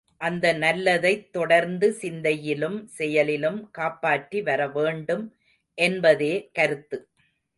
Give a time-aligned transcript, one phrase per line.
[0.21, 5.23] அந்த நல்லதைத் தொடர்ந்து சிந்தையிலும் செயலிலும் காப்பாற்றி வரவேண்டும்
[5.77, 6.99] என்பதே கருத்து.